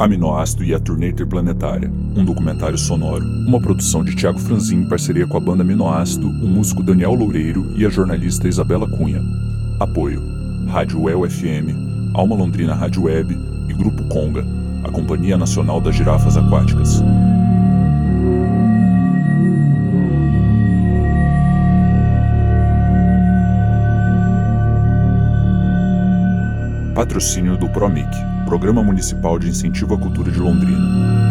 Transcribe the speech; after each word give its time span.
Aminoácido 0.00 0.64
e 0.64 0.72
a 0.72 0.80
Turnê 0.80 1.10
Interplanetária, 1.10 1.92
um 2.16 2.24
documentário 2.24 2.78
sonoro, 2.78 3.22
uma 3.22 3.60
produção 3.60 4.02
de 4.02 4.16
Tiago 4.16 4.38
Franzin 4.38 4.76
em 4.76 4.88
parceria 4.88 5.26
com 5.26 5.36
a 5.36 5.40
banda 5.40 5.62
Aminoácido, 5.62 6.26
o 6.26 6.48
músico 6.48 6.82
Daniel 6.82 7.12
Loureiro 7.12 7.70
e 7.76 7.84
a 7.84 7.90
jornalista 7.90 8.48
Isabela 8.48 8.88
Cunha. 8.88 9.20
Apoio: 9.78 10.22
Rádio 10.68 11.06
El 11.06 11.28
FM, 11.28 12.14
Alma 12.14 12.34
Londrina 12.34 12.74
Rádio 12.74 13.02
Web 13.02 13.38
e 13.68 13.74
Grupo 13.74 14.02
Conga, 14.04 14.42
a 14.84 14.90
Companhia 14.90 15.36
Nacional 15.36 15.82
das 15.82 15.94
Girafas 15.94 16.34
Aquáticas. 16.34 17.02
Patrocínio 26.94 27.58
do 27.58 27.68
PROMIC, 27.68 28.08
Programa 28.50 28.82
Municipal 28.82 29.38
de 29.38 29.48
Incentivo 29.48 29.94
à 29.94 29.98
Cultura 29.98 30.28
de 30.28 30.40
Londrina. 30.40 31.29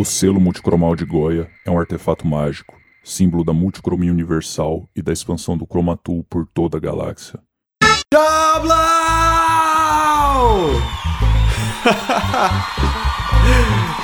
O 0.00 0.04
selo 0.04 0.40
multicromal 0.40 0.96
de 0.96 1.04
Goya 1.04 1.50
é 1.62 1.70
um 1.70 1.78
artefato 1.78 2.26
mágico, 2.26 2.74
símbolo 3.04 3.44
da 3.44 3.52
multicromia 3.52 4.10
universal 4.10 4.88
e 4.96 5.02
da 5.02 5.12
expansão 5.12 5.58
do 5.58 5.66
Chromatool 5.66 6.24
por 6.24 6.46
toda 6.54 6.78
a 6.78 6.80
galáxia. 6.80 7.38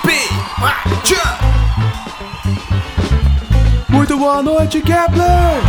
Pimacha! 0.02 1.38
Muito 3.88 4.18
boa 4.18 4.42
noite, 4.42 4.82
Kepler! 4.82 5.62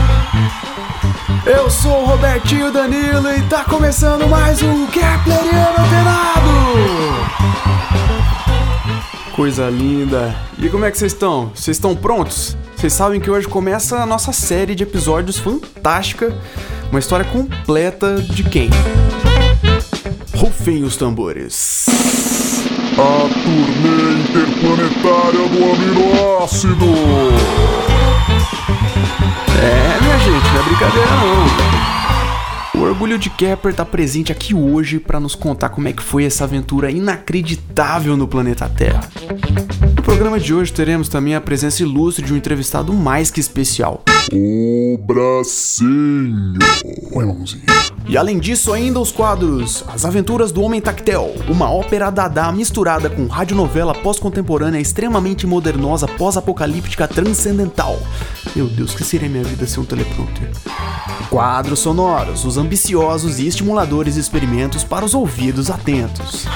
Eu 1.46 1.70
sou 1.70 2.02
o 2.02 2.06
Robertinho 2.06 2.70
Danilo 2.70 3.32
e 3.32 3.42
tá 3.44 3.64
começando 3.64 4.28
mais 4.28 4.62
um 4.62 4.88
Kepleriano 4.88 5.78
Alterado! 5.78 7.37
Coisa 9.38 9.70
linda! 9.70 10.36
E 10.58 10.68
como 10.68 10.84
é 10.84 10.90
que 10.90 10.98
vocês 10.98 11.14
estão? 11.14 11.52
Vocês 11.54 11.78
estão 11.78 11.96
prontos? 11.96 12.58
Vocês 12.76 12.92
sabem 12.92 13.22
que 13.22 13.30
hoje 13.30 13.48
começa 13.48 13.98
a 13.98 14.06
nossa 14.06 14.34
série 14.34 14.74
de 14.74 14.82
episódios 14.82 15.38
fantástica, 15.38 16.36
uma 16.90 16.98
história 16.98 17.24
completa 17.24 18.20
de 18.20 18.44
quem? 18.44 18.68
Rufem 20.36 20.84
os 20.84 20.98
tambores. 20.98 21.86
A 22.94 23.30
turnê 23.30 24.22
interplanetária 24.24 25.48
do 25.50 25.72
aminoácido! 25.72 26.86
É, 29.62 30.02
minha 30.02 30.18
gente, 30.18 30.52
não 30.52 30.60
é 30.60 30.64
brincadeira 30.64 31.12
não. 31.12 31.87
O 32.78 32.82
Orgulho 32.82 33.18
de 33.18 33.32
Kepler 33.32 33.74
tá 33.74 33.84
presente 33.84 34.32
aqui 34.32 34.54
hoje 34.54 35.00
para 35.00 35.20
nos 35.20 35.34
contar 35.34 35.70
como 35.70 35.88
é 35.88 35.94
que 35.94 36.04
foi 36.04 36.26
essa 36.26 36.44
aventura 36.44 36.92
inacreditável 36.92 38.16
no 38.16 38.28
planeta 38.28 38.70
Terra. 38.70 39.10
No 39.96 40.04
programa 40.04 40.40
de 40.40 40.54
hoje 40.54 40.72
teremos 40.72 41.10
também 41.10 41.34
a 41.34 41.42
presença 41.42 41.82
ilustre 41.82 42.24
de 42.24 42.32
um 42.32 42.38
entrevistado 42.38 42.94
mais 42.94 43.32
que 43.32 43.40
especial. 43.40 44.04
O 44.32 44.96
bracinho! 45.08 46.60
Oi, 47.14 47.26
mãozinha. 47.26 47.64
E 48.08 48.16
além 48.16 48.40
disso, 48.40 48.72
ainda 48.72 49.02
os 49.02 49.12
quadros 49.12 49.84
As 49.88 50.06
Aventuras 50.06 50.52
do 50.52 50.62
Homem 50.62 50.80
Tactel, 50.80 51.34
uma 51.50 51.70
ópera 51.70 52.10
dadá 52.10 52.52
misturada 52.52 53.10
com 53.10 53.26
radionovela 53.28 53.94
pós-contemporânea 53.94 54.80
extremamente 54.80 55.48
modernosa, 55.48 56.08
pós-apocalíptica 56.08 57.08
transcendental. 57.08 58.00
Meu 58.58 58.66
Deus, 58.66 58.96
que 58.96 59.04
seria 59.04 59.30
minha 59.30 59.44
vida 59.44 59.68
sem 59.68 59.84
um 59.84 59.86
teleprompter? 59.86 60.50
Quadros 61.30 61.78
sonoros, 61.78 62.44
os 62.44 62.58
ambiciosos 62.58 63.38
e 63.38 63.46
estimuladores 63.46 64.16
experimentos 64.16 64.84
para 64.84 65.06
os 65.06 65.14
ouvidos 65.14 65.70
atentos. 65.70 66.48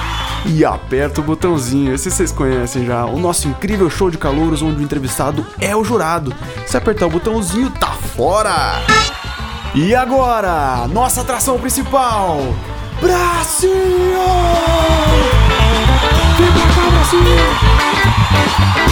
E 0.44 0.64
aperta 0.64 1.20
o 1.20 1.24
botãozinho, 1.24 1.94
esse 1.94 2.10
vocês 2.10 2.32
conhecem 2.32 2.86
já, 2.86 3.04
o 3.04 3.20
nosso 3.20 3.46
incrível 3.46 3.88
show 3.88 4.10
de 4.10 4.18
calouros 4.18 4.62
onde 4.62 4.80
o 4.80 4.82
entrevistado 4.82 5.46
é 5.60 5.76
o 5.76 5.84
jurado. 5.84 6.34
Se 6.66 6.76
apertar 6.76 7.06
o 7.06 7.10
botãozinho, 7.10 7.70
tá 7.70 7.92
fora! 7.92 8.82
E 9.72 9.94
agora, 9.94 10.88
nossa 10.88 11.20
atração 11.20 11.56
principal, 11.56 12.40
Bracinho! 13.00 13.70
Vem 16.36 16.50
pra 16.50 16.66
cá, 16.74 16.90
Bracinho! 16.90 18.91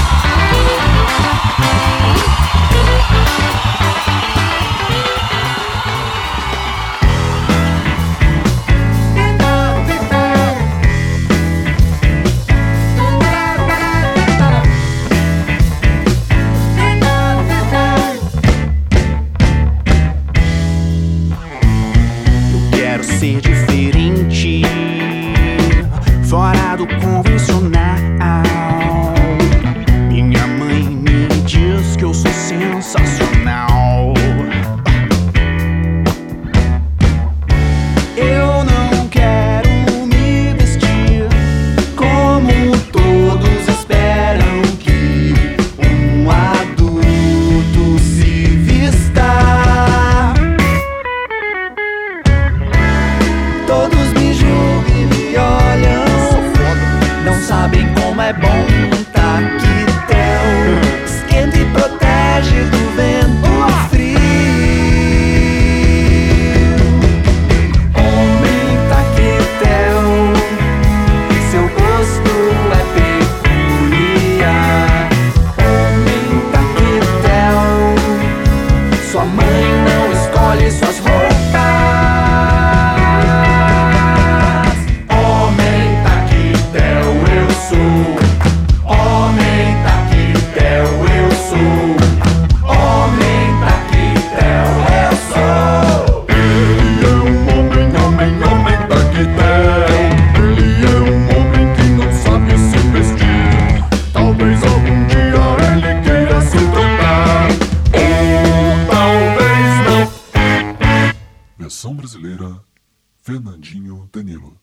Fernandinho 113.22 114.08
Danilo. 114.12 114.56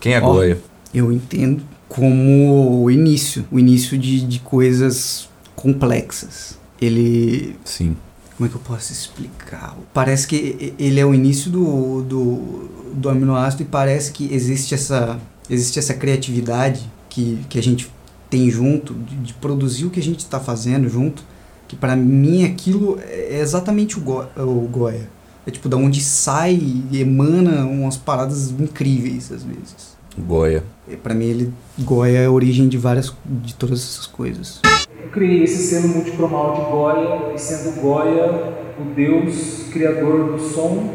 Quem 0.00 0.14
é 0.14 0.20
Ó, 0.20 0.32
Goia? 0.32 0.60
Eu 0.94 1.12
entendo 1.12 1.62
como 1.88 2.82
o 2.82 2.90
início, 2.90 3.46
o 3.50 3.58
início 3.58 3.98
de, 3.98 4.20
de 4.26 4.40
coisas 4.40 5.28
complexas. 5.54 6.58
Ele 6.80 7.56
Sim. 7.64 7.96
Como 8.36 8.46
é 8.46 8.50
que 8.50 8.56
eu 8.56 8.60
posso 8.60 8.92
explicar? 8.92 9.74
Parece 9.94 10.26
que 10.26 10.74
ele 10.78 11.00
é 11.00 11.06
o 11.06 11.14
início 11.14 11.50
do, 11.50 12.02
do, 12.02 12.68
do 12.92 13.08
aminoácido 13.08 13.62
e 13.62 13.66
parece 13.66 14.12
que 14.12 14.32
existe 14.32 14.74
essa, 14.74 15.18
existe 15.48 15.78
essa 15.78 15.94
criatividade 15.94 16.90
que, 17.08 17.38
que 17.48 17.58
a 17.58 17.62
gente 17.62 17.90
tem 18.28 18.50
junto, 18.50 18.92
de, 18.92 19.16
de 19.16 19.34
produzir 19.34 19.86
o 19.86 19.90
que 19.90 19.98
a 19.98 20.02
gente 20.02 20.18
está 20.18 20.38
fazendo 20.38 20.86
junto, 20.86 21.24
que 21.66 21.74
para 21.74 21.96
mim 21.96 22.44
aquilo 22.44 22.98
é 23.00 23.40
exatamente 23.40 23.96
o, 23.96 24.02
go, 24.02 24.26
o 24.36 24.68
Goya. 24.68 25.08
É 25.46 25.50
tipo, 25.50 25.68
da 25.68 25.76
onde 25.76 26.02
sai 26.02 26.58
e 26.90 27.00
emana 27.00 27.64
umas 27.64 27.96
paradas 27.96 28.50
incríveis 28.50 29.30
às 29.30 29.44
vezes. 29.44 29.96
Goya. 30.18 30.64
Para 31.02 31.14
mim 31.14 31.26
ele 31.26 31.52
Goya 31.78 32.18
é 32.18 32.26
a 32.26 32.30
origem 32.30 32.68
de 32.68 32.76
várias 32.76 33.14
de 33.24 33.54
todas 33.54 33.80
essas 33.80 34.06
coisas. 34.06 34.60
Eu 35.00 35.08
criei 35.10 35.44
esse 35.44 35.58
selo 35.58 35.88
multicromal 35.88 36.54
de 36.54 36.70
Goya, 36.70 37.34
e 37.34 37.38
sendo 37.38 37.80
Goya 37.80 38.54
o 38.78 38.94
deus 38.94 39.68
criador 39.72 40.32
do 40.32 40.38
som 40.38 40.94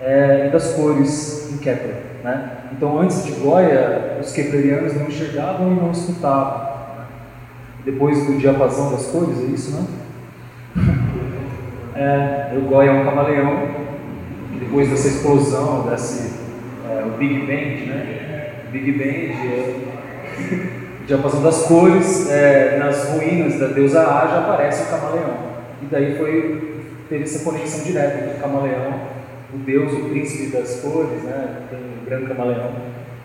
é, 0.00 0.46
e 0.46 0.50
das 0.52 0.74
cores 0.74 1.50
em 1.52 1.58
Kepler. 1.58 2.02
Né? 2.22 2.58
Então, 2.72 3.00
antes 3.00 3.24
de 3.24 3.32
Goya, 3.32 4.18
os 4.20 4.32
keplerianos 4.32 4.94
não 4.94 5.08
enxergavam 5.08 5.72
e 5.72 5.74
não 5.76 5.90
escutavam. 5.90 6.58
né? 6.98 7.06
Depois 7.84 8.26
do 8.26 8.38
diapasão 8.38 8.92
das 8.92 9.06
cores, 9.06 9.38
é 9.38 9.44
isso, 9.44 9.72
né? 9.72 9.86
É, 11.96 12.54
o 12.54 12.60
Goya 12.68 12.90
é 12.90 12.92
um 12.92 13.04
camaleão, 13.04 13.68
depois 14.60 14.90
dessa 14.90 15.08
explosão, 15.08 15.88
desse 15.88 16.34
é, 16.90 17.04
o 17.04 17.16
Big 17.16 17.46
Bang, 17.46 17.86
né? 17.86 18.52
Big 18.70 18.92
Bang 18.92 19.32
é 20.76 21.06
diapasão 21.06 21.42
das 21.42 21.62
cores, 21.62 22.30
é, 22.30 22.76
nas 22.78 23.08
ruínas 23.10 23.58
da 23.58 23.68
deusa 23.68 24.00
A 24.00 24.26
já 24.26 24.38
aparece 24.40 24.82
o 24.82 24.86
camaleão. 24.86 25.36
E 25.80 25.86
daí 25.86 26.16
foi, 26.18 26.82
teve 27.08 27.24
essa 27.24 27.44
conexão 27.44 27.84
direta 27.84 28.18
entre 28.18 28.36
o 28.36 28.40
camaleão, 28.40 29.00
o 29.54 29.58
deus, 29.58 29.92
o 29.92 30.08
príncipe 30.10 30.54
das 30.54 30.80
cores, 30.80 31.22
né? 31.22 31.62
tem 31.70 31.78
o 31.78 32.04
grande 32.04 32.26
camaleão, 32.26 32.72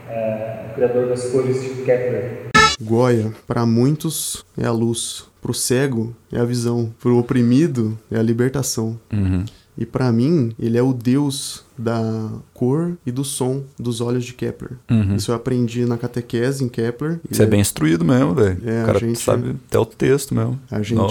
é, 0.09 0.65
o 0.69 0.75
criador 0.75 1.07
das 1.07 1.25
cores 1.25 1.61
de 1.61 1.81
Kepler. 1.83 2.50
Goya, 2.81 3.33
para 3.47 3.65
muitos, 3.65 4.45
é 4.57 4.65
a 4.65 4.71
luz. 4.71 5.25
Pro 5.41 5.53
cego, 5.53 6.15
é 6.31 6.39
a 6.39 6.45
visão. 6.45 6.93
Pro 6.99 7.17
oprimido, 7.17 7.97
é 8.09 8.17
a 8.17 8.23
libertação. 8.23 8.99
Uhum. 9.11 9.45
E 9.77 9.85
para 9.85 10.11
mim, 10.11 10.53
ele 10.59 10.77
é 10.77 10.83
o 10.83 10.93
deus 10.93 11.63
da 11.81 12.29
cor 12.53 12.93
e 13.05 13.11
do 13.11 13.23
som 13.23 13.61
dos 13.79 14.01
olhos 14.01 14.23
de 14.23 14.33
Kepler. 14.33 14.71
Uhum. 14.89 15.15
Isso 15.15 15.31
eu 15.31 15.35
aprendi 15.35 15.85
na 15.85 15.97
catequese 15.97 16.63
em 16.63 16.69
Kepler. 16.69 17.19
Você 17.29 17.43
é 17.43 17.45
bem 17.45 17.59
instruído 17.59 18.05
mesmo, 18.05 18.33
velho. 18.35 18.57
É, 18.65 18.83
o 18.83 18.85
cara 18.85 18.99
gente- 18.99 19.19
sabe 19.19 19.55
até 19.67 19.79
o 19.79 19.85
texto 19.85 20.33
mesmo. 20.35 20.59
A 20.69 20.81
gente, 20.81 21.01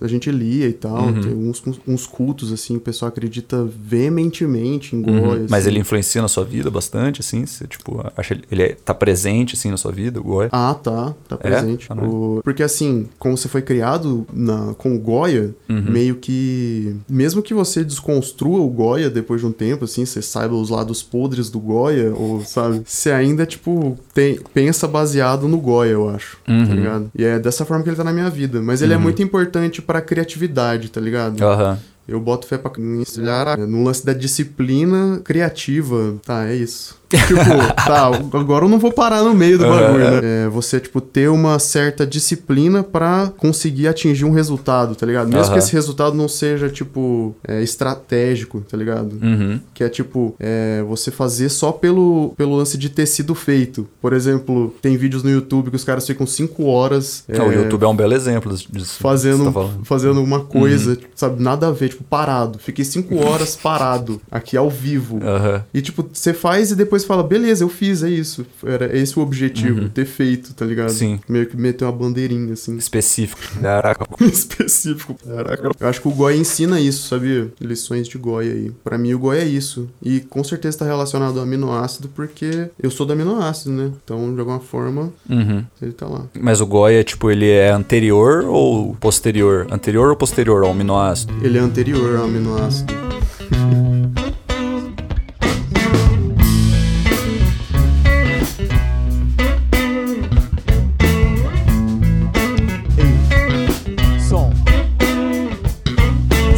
a 0.00 0.08
gente 0.08 0.30
lia 0.30 0.68
e 0.68 0.72
tal, 0.72 1.04
Uhum. 1.06 1.20
tem 1.20 1.32
uns, 1.34 1.62
uns 1.86 2.06
cultos, 2.06 2.52
assim, 2.52 2.76
o 2.76 2.80
pessoal 2.80 3.08
acredita 3.08 3.64
veementemente 3.64 4.94
em 4.96 4.98
Uhum. 5.04 5.20
Goya. 5.20 5.46
Mas 5.48 5.62
assim. 5.62 5.68
ele 5.70 5.80
influencia 5.80 6.22
na 6.22 6.28
sua 6.28 6.44
vida 6.44 6.70
bastante, 6.70 7.20
assim? 7.20 7.44
Você, 7.46 7.66
tipo, 7.66 8.04
acha 8.16 8.38
ele, 8.50 8.62
é- 8.62 8.76
tá 8.84 8.94
presente, 8.94 9.54
assim, 9.54 9.70
na 9.70 9.76
sua 9.76 9.92
vida, 9.92 10.20
o 10.20 10.22
Goya? 10.24 10.48
Ah, 10.52 10.74
tá, 10.74 11.14
tá 11.28 11.36
É? 11.36 11.36
presente. 11.36 11.86
Ah, 11.90 11.96
é? 12.00 12.04
O- 12.06 12.40
Porque 12.44 12.62
assim, 12.62 13.08
como 13.18 13.36
você 13.36 13.48
foi 13.48 13.62
criado 13.62 14.26
na... 14.32 14.74
com 14.74 14.94
o 14.94 14.98
Goya, 14.98 15.54
Uhum. 15.68 15.82
meio 15.90 16.16
que... 16.16 16.94
Mesmo 17.08 17.42
que 17.42 17.54
você 17.54 17.84
desconstrua 17.84 18.60
o 18.60 18.68
Goya 18.68 19.10
depois 19.10 19.40
de 19.40 19.46
um 19.46 19.52
tempo, 19.52 19.84
assim, 19.84 20.04
você 20.14 20.22
saiba 20.22 20.54
os 20.54 20.70
lados 20.70 21.02
podres 21.02 21.50
do 21.50 21.58
Goya, 21.60 22.14
ou 22.14 22.42
sabe, 22.44 22.82
você 22.84 23.10
ainda, 23.10 23.44
tipo, 23.44 23.98
tem... 24.12 24.38
pensa 24.52 24.86
baseado 24.88 25.46
no 25.48 25.58
Goya, 25.58 25.90
eu 25.90 26.08
acho, 26.08 26.38
Uhum. 26.48 26.66
tá 26.66 26.74
ligado? 26.74 27.10
E 27.16 27.24
é 27.24 27.38
dessa 27.38 27.64
forma 27.64 27.82
que 27.82 27.90
ele 27.90 27.96
tá 27.96 28.04
na 28.04 28.12
minha 28.12 28.30
vida. 28.30 28.60
Mas 28.62 28.80
ele 28.82 28.92
é 28.94 28.98
muito 28.98 29.22
importante 29.22 29.80
pra 29.82 30.00
criatividade, 30.00 30.90
tá 30.90 31.00
ligado? 31.00 31.42
Aham. 31.42 31.78
Eu 32.06 32.20
boto 32.20 32.46
fé 32.46 32.58
pra 32.58 32.70
ensinar 32.78 33.56
no 33.58 33.84
lance 33.84 34.04
da 34.04 34.12
disciplina 34.12 35.20
criativa. 35.24 36.16
Tá, 36.24 36.46
é 36.46 36.54
isso. 36.54 36.96
Tipo, 37.08 37.34
tá, 37.86 38.06
agora 38.38 38.64
eu 38.64 38.68
não 38.68 38.78
vou 38.78 38.92
parar 38.92 39.22
no 39.22 39.34
meio 39.34 39.58
do 39.58 39.64
bagulho, 39.66 40.10
né? 40.10 40.20
É, 40.22 40.48
você, 40.48 40.80
tipo, 40.80 41.00
ter 41.00 41.28
uma 41.28 41.58
certa 41.58 42.06
disciplina 42.06 42.82
pra 42.82 43.32
conseguir 43.36 43.88
atingir 43.88 44.24
um 44.24 44.32
resultado, 44.32 44.94
tá 44.94 45.06
ligado? 45.06 45.28
Mesmo 45.28 45.44
Aham. 45.44 45.52
que 45.52 45.58
esse 45.58 45.72
resultado 45.72 46.16
não 46.16 46.28
seja, 46.28 46.68
tipo, 46.68 47.34
é, 47.46 47.62
estratégico, 47.62 48.60
tá 48.60 48.76
ligado? 48.76 49.16
Uhum. 49.22 49.60
Que 49.72 49.84
é 49.84 49.88
tipo, 49.88 50.34
é, 50.40 50.82
você 50.88 51.10
fazer 51.10 51.48
só 51.48 51.72
pelo, 51.72 52.34
pelo 52.36 52.56
lance 52.56 52.76
de 52.76 52.88
ter 52.88 53.06
sido 53.06 53.34
feito. 53.34 53.86
Por 54.00 54.12
exemplo, 54.12 54.74
tem 54.82 54.96
vídeos 54.96 55.22
no 55.22 55.30
YouTube 55.30 55.70
que 55.70 55.76
os 55.76 55.84
caras 55.84 56.06
ficam 56.06 56.26
5 56.26 56.64
horas. 56.64 57.24
O 57.28 57.32
é, 57.32 57.56
YouTube 57.56 57.84
é 57.84 57.88
um 57.88 57.96
belo 57.96 58.14
exemplo 58.14 58.54
disso. 58.56 58.98
fazendo, 59.00 59.52
tá. 59.52 59.60
Uhum. 59.60 59.84
fazendo 59.84 60.22
uma 60.22 60.40
coisa, 60.40 60.96
tipo, 60.96 61.12
sabe, 61.14 61.42
nada 61.42 61.68
a 61.68 61.70
ver, 61.70 61.88
tipo, 61.94 62.04
parado. 62.04 62.58
Fiquei 62.58 62.84
cinco 62.84 63.16
horas 63.24 63.56
parado, 63.60 64.20
aqui 64.30 64.56
ao 64.56 64.70
vivo. 64.70 65.18
Aham. 65.22 65.64
E, 65.72 65.80
tipo, 65.80 66.08
você 66.12 66.32
faz 66.34 66.70
e 66.70 66.76
depois 66.76 67.04
fala, 67.04 67.22
beleza, 67.22 67.64
eu 67.64 67.68
fiz, 67.68 68.02
é 68.02 68.10
isso. 68.10 68.44
Era 68.64 68.96
esse 68.96 69.18
o 69.18 69.22
objetivo, 69.22 69.88
ter 69.88 70.04
feito, 70.04 70.52
tá 70.54 70.64
ligado? 70.64 70.90
Uhum. 70.90 70.94
Sim. 70.94 71.20
Meio 71.28 71.46
que 71.46 71.56
meter 71.56 71.84
uma 71.84 71.92
bandeirinha, 71.92 72.52
assim, 72.52 72.76
Específico. 72.76 73.40
Caraca. 73.60 74.06
específico. 74.24 75.16
Caraca. 75.26 75.70
Eu 75.80 75.88
acho 75.88 76.00
que 76.00 76.08
o 76.08 76.10
Goya 76.12 76.36
ensina 76.36 76.80
isso, 76.80 77.08
sabia? 77.08 77.48
Lições 77.60 78.08
de 78.08 78.18
Goya 78.18 78.52
aí. 78.52 78.70
Pra 78.82 78.98
mim, 78.98 79.14
o 79.14 79.18
Goya 79.18 79.42
é 79.42 79.44
isso. 79.46 79.88
E 80.02 80.20
com 80.20 80.42
certeza 80.44 80.78
tá 80.78 80.84
relacionado 80.84 81.38
ao 81.38 81.42
aminoácido, 81.44 82.08
porque 82.08 82.68
eu 82.82 82.90
sou 82.90 83.06
do 83.06 83.12
aminoácido, 83.12 83.70
né? 83.72 83.90
Então, 84.04 84.32
de 84.32 84.40
alguma 84.40 84.60
forma, 84.60 85.12
Uhum. 85.28 85.64
ele 85.80 85.92
tá 85.92 86.06
lá. 86.06 86.26
Mas 86.40 86.60
o 86.60 86.66
Goya, 86.66 87.02
tipo, 87.04 87.30
ele 87.30 87.48
é 87.48 87.70
anterior 87.70 88.44
ou 88.44 88.94
posterior? 88.96 89.66
Anterior 89.70 90.10
ou 90.10 90.16
posterior 90.16 90.64
ao 90.64 90.70
aminoácido? 90.70 91.32
Ele 91.42 91.58
é 91.58 91.60
anterior 91.60 91.83
ao 91.92 92.24
aminoácido. 92.24 92.94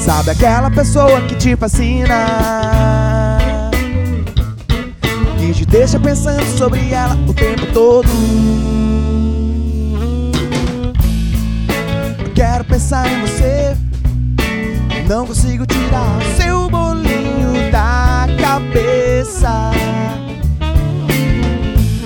Sabe 0.07 0.31
aquela 0.31 0.71
pessoa 0.71 1.21
que 1.23 1.35
te 1.35 1.57
fascina? 1.57 3.41
Que 5.39 5.53
te 5.53 5.67
deixa 5.67 5.99
pensando 5.99 6.47
sobre 6.57 6.91
ela 6.91 7.17
o 7.29 7.35
tempo 7.35 7.67
todo. 7.75 8.09
Eu 12.25 12.33
quero 12.35 12.65
pensar 12.65 13.09
em 13.09 13.21
você. 13.21 13.56
Não 15.09 15.25
consigo 15.25 15.65
tirar 15.67 16.19
seu 16.37 16.69
bolinho 16.69 17.71
da 17.71 18.27
cabeça. 18.41 19.71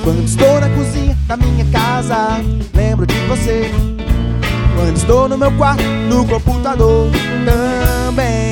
Quando 0.04 0.24
estou 0.24 0.60
na 0.60 0.68
cozinha 0.70 1.16
da 1.26 1.36
minha 1.36 1.64
casa, 1.72 2.42
lembro 2.74 3.06
de 3.06 3.14
você. 3.26 3.70
Quando 4.76 4.96
estou 4.96 5.28
no 5.28 5.38
meu 5.38 5.50
quarto, 5.52 5.82
no 5.82 6.26
computador 6.26 7.10
também. 7.44 8.50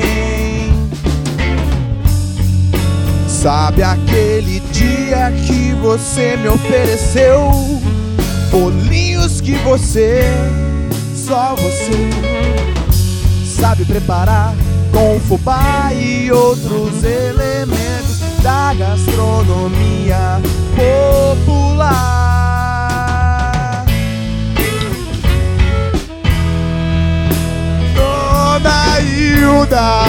Sabe 3.27 3.83
aquele 3.83 4.59
dia 4.71 5.31
que 5.45 5.73
você 5.81 6.35
me 6.37 6.49
ofereceu 6.49 7.51
bolinhos 8.51 9.41
que 9.41 9.53
você, 9.57 10.23
só 11.15 11.55
você, 11.55 12.09
sabe 13.59 13.85
preparar. 13.85 14.53
Com 14.91 15.19
fubá 15.19 15.91
e 15.93 16.31
outros 16.31 17.03
elementos 17.03 18.19
da 18.41 18.73
gastronomia 18.73 20.41
popular. 20.75 21.99
Dona 27.93 28.99
Hilda. 29.01 30.03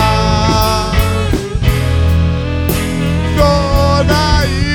Dona 3.36 4.46
Hilda 4.46 4.69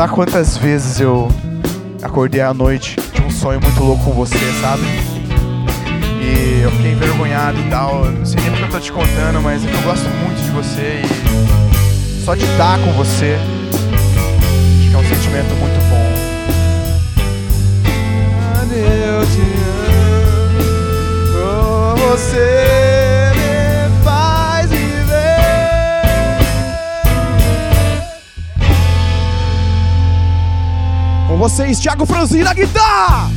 contar 0.00 0.14
quantas 0.14 0.56
vezes 0.56 0.98
eu 0.98 1.28
acordei 2.02 2.40
à 2.40 2.54
noite 2.54 2.96
de 3.12 3.20
um 3.20 3.30
sonho 3.30 3.60
muito 3.60 3.82
louco 3.82 4.02
com 4.02 4.12
você, 4.12 4.38
sabe? 4.58 4.82
E 6.22 6.62
eu 6.62 6.70
fiquei 6.70 6.92
envergonhado 6.92 7.58
e 7.60 7.68
tal. 7.68 8.06
Não 8.06 8.24
sei 8.24 8.40
nem 8.40 8.50
porque 8.50 8.64
eu 8.64 8.70
tô 8.70 8.80
te 8.80 8.92
contando, 8.92 9.42
mas 9.42 9.62
é 9.62 9.68
eu 9.68 9.82
gosto 9.82 10.08
muito 10.24 10.42
de 10.42 10.50
você 10.52 11.02
e 11.04 12.24
só 12.24 12.34
de 12.34 12.44
estar 12.44 12.78
com 12.78 12.92
você. 12.92 13.36
Acho 14.78 14.88
que 14.88 14.94
é 14.94 14.98
um 14.98 15.04
sentimento 15.04 15.54
muito 15.56 15.78
bom. 15.90 16.00
Eu 18.72 19.26
te 19.26 19.42
amo, 21.36 21.96
você 21.96 22.89
vocês, 31.40 31.80
Thiago 31.80 32.04
Franzini 32.04 32.44
na 32.44 32.52
guitarra. 32.52 33.29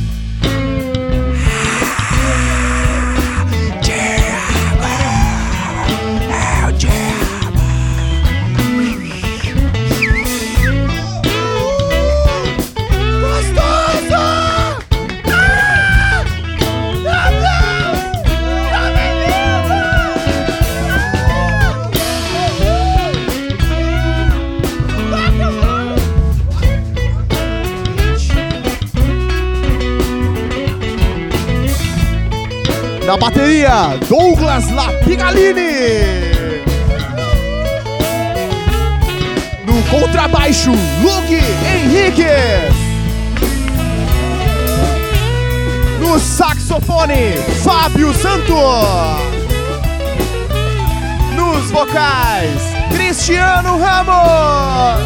Na 33.06 33.18
bateria, 33.18 33.98
Douglas 34.08 34.70
Lapigalini. 34.70 36.32
No 39.66 39.82
contrabaixo, 39.90 40.70
Luke 41.02 41.34
Henrique. 41.34 42.24
No 46.00 46.18
saxofone, 46.18 47.36
Fábio 47.62 48.14
Santos. 48.14 48.54
Nos 51.36 51.70
vocais, 51.70 52.62
Cristiano 52.90 53.78
Ramos. 53.78 55.04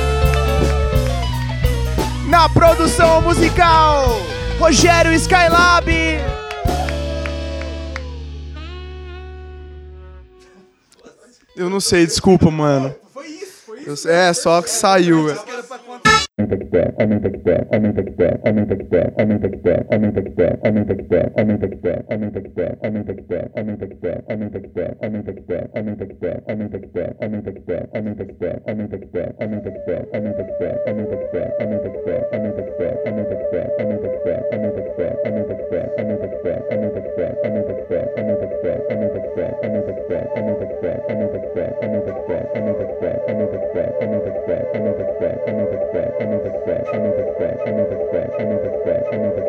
Na 2.28 2.49
produção 2.49 3.23
musical, 3.23 4.21
Rogério 4.61 5.12
Skylab. 5.14 6.07
Eu 11.58 11.68
não 11.68 11.80
sei, 11.80 12.06
desculpa, 12.06 12.52
mano. 12.52 12.94
Foi 13.12 13.26
isso, 13.26 13.62
foi 13.66 13.80
isso? 13.80 14.08
é, 14.08 14.32
só 14.32 14.62
que 14.62 14.70
saiu, 14.70 15.26
velho. 15.26 15.40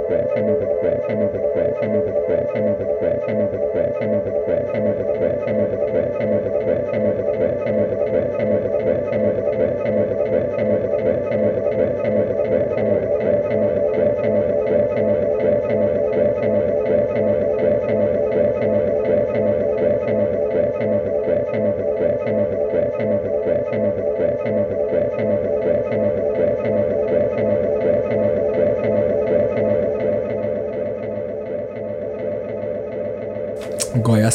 breath, 0.10 0.28
another 0.36 0.66
breath, 0.82 1.06
another 1.08 1.40
breath, 1.54 1.78
another 1.86 2.14
breath, 2.26 2.50
another 2.58 2.90
breath, 3.00 3.22
another 3.30 3.49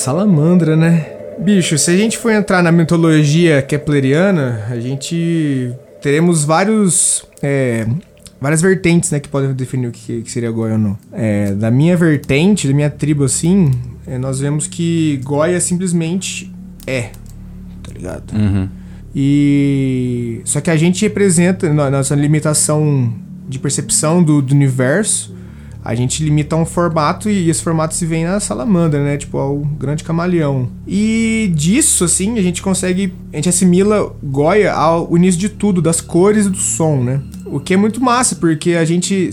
salamandra, 0.05 0.77
né? 0.77 1.07
Bicho, 1.39 1.79
se 1.79 1.91
a 1.91 1.97
gente 1.97 2.19
for 2.19 2.31
entrar 2.31 2.63
na 2.63 2.71
mitologia 2.71 3.63
kepleriana, 3.63 4.67
a 4.71 4.79
gente 4.79 5.73
teremos 6.03 6.45
vários. 6.45 7.25
é, 7.43 7.87
várias 8.39 8.61
vertentes, 8.61 9.11
né, 9.11 9.19
que 9.19 9.29
podem 9.29 9.55
definir 9.55 9.87
o 9.87 9.91
que, 9.91 10.21
que 10.21 10.31
seria 10.31 10.51
Goia 10.51 10.75
ou 10.75 10.79
não. 10.79 10.99
É, 11.11 11.53
da 11.53 11.71
minha 11.71 11.97
vertente, 11.97 12.69
da 12.69 12.75
minha 12.75 12.91
tribo, 12.91 13.25
assim, 13.25 13.71
é, 14.07 14.19
nós 14.19 14.39
vemos 14.39 14.67
que 14.67 15.19
Goia 15.25 15.59
simplesmente 15.59 16.53
é, 16.87 17.09
tá 17.83 17.91
ligado? 17.95 18.31
Uhum. 18.35 18.69
E. 19.17 20.43
Só 20.45 20.61
que 20.61 20.71
a 20.71 20.77
gente 20.77 21.01
representa, 21.01 21.73
nossa 21.73 22.15
limitação 22.15 23.11
de 23.49 23.59
percepção 23.59 24.23
do, 24.23 24.43
do 24.43 24.55
universo, 24.55 25.34
a 25.85 25.95
gente 25.95 26.25
limita 26.25 26.57
a 26.57 26.59
um 26.59 26.65
formato 26.65 27.29
e 27.29 27.51
esse 27.51 27.63
formato 27.63 27.95
se 27.95 28.07
vem 28.07 28.25
na 28.25 28.41
salamandra, 28.41 29.05
né? 29.05 29.19
Tipo, 29.19 29.37
ao 29.37 29.59
grande 29.59 30.03
camaleão. 30.03 30.71
E 30.89 31.53
disso, 31.55 32.05
assim, 32.05 32.39
a 32.39 32.43
gente 32.43 32.63
consegue. 32.63 33.13
A 33.31 33.37
gente 33.37 33.51
assimila 33.51 34.17
Goya 34.23 34.73
ao 34.73 35.15
início 35.15 35.39
de 35.39 35.51
tudo, 35.51 35.83
das 35.83 36.01
cores 36.01 36.47
e 36.47 36.49
do 36.51 36.57
som, 36.57 37.03
né? 37.03 37.21
O 37.45 37.61
que 37.61 37.75
é 37.75 37.77
muito 37.77 38.01
massa, 38.01 38.37
porque 38.37 38.73
a 38.73 38.85
gente. 38.85 39.29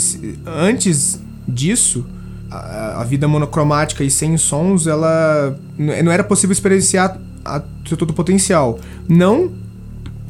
Antes 0.46 1.22
disso. 1.48 2.06
A, 2.54 3.00
a 3.00 3.04
vida 3.06 3.30
monocromática 3.30 4.04
e 4.04 4.12
sem 4.12 4.36
sons, 4.36 4.86
ela 4.86 5.58
não 5.78 6.12
era 6.12 6.22
possível 6.22 6.52
experienciar 6.52 7.18
a, 7.46 7.62
seu 7.88 7.96
todo 7.96 8.10
o 8.10 8.14
potencial. 8.14 8.78
Não 9.08 9.54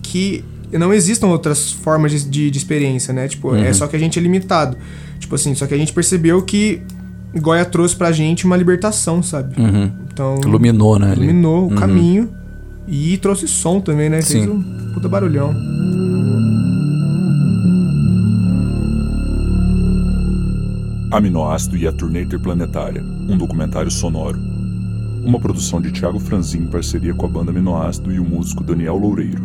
que 0.03 0.45
não 0.71 0.93
existam 0.93 1.29
outras 1.29 1.71
formas 1.71 2.11
de, 2.11 2.29
de, 2.29 2.51
de 2.51 2.57
experiência, 2.59 3.11
né? 3.11 3.27
Tipo, 3.27 3.55
é 3.55 3.69
Uhum. 3.69 3.73
só 3.73 3.87
que 3.87 3.95
a 3.95 3.99
gente 3.99 4.19
é 4.19 4.21
limitado. 4.21 4.77
Tipo 5.21 5.35
assim, 5.35 5.55
só 5.55 5.65
que 5.67 5.73
a 5.73 5.77
gente 5.77 5.93
percebeu 5.93 6.41
que 6.41 6.81
Goya 7.33 7.63
trouxe 7.63 7.95
pra 7.95 8.11
gente 8.11 8.43
uma 8.45 8.57
libertação, 8.57 9.23
sabe? 9.23 9.55
Uhum. 9.61 9.89
Então. 10.11 10.41
Iluminou, 10.43 10.99
né? 10.99 11.11
ali. 11.13 11.23
Iluminou 11.23 11.67
o 11.67 11.69
Uhum. 11.69 11.75
caminho. 11.75 12.29
E 12.87 13.17
trouxe 13.19 13.47
som 13.47 13.79
também, 13.79 14.09
né? 14.09 14.21
Fez 14.21 14.43
Sim. 14.43 14.49
um 14.49 14.91
puta 14.93 15.07
barulhão. 15.07 15.53
Aminoácido 21.11 21.75
e 21.77 21.87
a 21.87 21.91
Turnê 21.91 22.23
Interplanetária, 22.23 23.03
um 23.03 23.37
documentário 23.37 23.91
sonoro. 23.91 24.39
Uma 25.23 25.39
produção 25.39 25.81
de 25.81 25.91
Thiago 25.91 26.19
Franzin 26.19 26.59
em 26.59 26.67
parceria 26.67 27.13
com 27.13 27.25
a 27.25 27.29
banda 27.29 27.51
Aminoácido 27.51 28.11
e 28.11 28.19
o 28.19 28.23
músico 28.23 28.63
Daniel 28.63 28.95
Loureiro. 28.97 29.43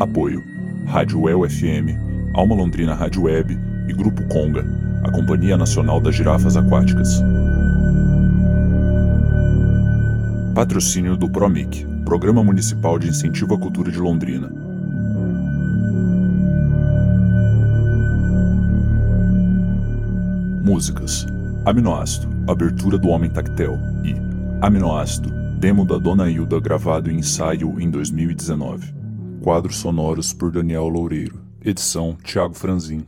Apoio: 0.00 0.42
Rádio 0.86 1.28
El 1.28 1.48
FM, 1.48 1.96
Alma 2.34 2.54
Londrina 2.56 2.94
Rádio 2.94 3.22
Web 3.24 3.56
e 3.88 3.92
Grupo 3.92 4.22
Conga, 4.28 4.64
a 5.02 5.10
Companhia 5.10 5.56
Nacional 5.56 6.00
das 6.00 6.14
Girafas 6.14 6.56
Aquáticas. 6.56 7.22
Patrocínio 10.54 11.16
do 11.16 11.28
PROMIC, 11.28 11.84
Programa 12.04 12.44
Municipal 12.44 12.98
de 12.98 13.08
Incentivo 13.08 13.54
à 13.54 13.58
Cultura 13.58 13.90
de 13.90 13.98
Londrina. 13.98 14.50
Músicas: 20.62 21.26
Aminoácido, 21.64 22.28
Abertura 22.48 22.96
do 22.96 23.08
Homem 23.08 23.30
Tactel 23.30 23.78
e 24.04 24.14
Aminoácido, 24.60 25.30
demo 25.58 25.84
da 25.84 25.98
Dona 25.98 26.30
Hilda 26.30 26.58
gravado 26.60 27.10
em 27.10 27.18
ensaio 27.18 27.78
em 27.80 27.90
2019. 27.90 28.94
Quadros 29.42 29.76
sonoros 29.76 30.32
por 30.32 30.50
Daniel 30.50 30.88
Loureiro. 30.88 31.40
Edição: 31.62 32.16
Thiago 32.22 32.54
Franzin. 32.54 33.04